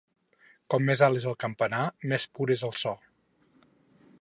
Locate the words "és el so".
2.57-2.95